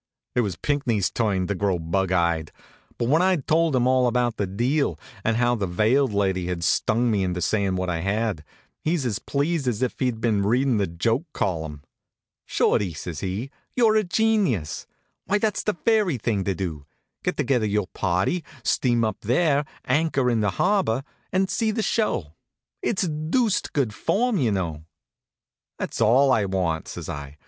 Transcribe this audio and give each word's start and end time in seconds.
It 0.33 0.41
was 0.41 0.55
Pinckney's 0.55 1.11
turn 1.11 1.45
to 1.45 1.53
grow 1.53 1.77
bug 1.77 2.11
eyed; 2.11 2.51
but 2.97 3.07
when 3.07 3.21
I'd 3.21 3.45
told 3.45 3.75
him 3.75 3.85
all 3.85 4.07
about 4.07 4.37
the 4.37 4.47
deal, 4.47 4.99
and 5.23 5.37
how 5.37 5.53
the 5.53 5.67
veiled 5.67 6.11
lady 6.11 6.47
had 6.47 6.63
stung 6.63 7.11
me 7.11 7.21
into 7.23 7.39
sayin' 7.39 7.75
what 7.75 7.87
I 7.87 7.99
had, 7.99 8.43
he's 8.83 9.05
as 9.05 9.19
pleased 9.19 9.67
as 9.67 9.83
if 9.83 9.99
he'd 9.99 10.19
been 10.19 10.41
readin' 10.41 10.77
the 10.79 10.87
joke 10.87 11.25
column. 11.33 11.83
"Shorty," 12.47 12.95
says 12.95 13.19
he, 13.19 13.51
"you're 13.75 13.95
a 13.95 14.03
genius. 14.03 14.87
Why, 15.25 15.37
that's 15.37 15.61
the 15.61 15.77
very 15.85 16.17
thing 16.17 16.45
to 16.45 16.55
do. 16.55 16.87
Get 17.23 17.37
together 17.37 17.67
your 17.67 17.85
party, 17.85 18.43
steam 18.63 19.03
up 19.05 19.17
there, 19.21 19.65
anchor 19.85 20.31
in 20.31 20.39
the 20.41 20.49
harbor, 20.57 21.03
and 21.31 21.47
see 21.47 21.69
the 21.69 21.83
show. 21.83 22.33
It's 22.81 23.07
deuced 23.07 23.71
good 23.71 23.93
form, 23.93 24.37
you 24.39 24.51
know." 24.51 24.83
"That's 25.77 26.01
all 26.01 26.31
I 26.31 26.45
want," 26.45 26.87
says 26.87 27.07
I. 27.07 27.37